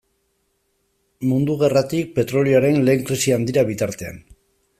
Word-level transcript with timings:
Mundu 1.31 1.57
Gerratik 1.59 2.09
petrolioaren 2.17 2.81
lehen 2.89 3.05
krisi 3.11 3.37
handira 3.37 3.67
bitartean. 3.71 4.19